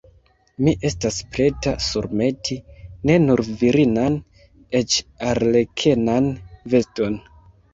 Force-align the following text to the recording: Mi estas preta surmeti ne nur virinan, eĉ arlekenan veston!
Mi 0.67 0.71
estas 0.87 1.17
preta 1.35 1.73
surmeti 1.87 2.57
ne 3.09 3.19
nur 3.27 3.43
virinan, 3.61 4.17
eĉ 4.83 4.99
arlekenan 5.35 6.33
veston! 6.75 7.23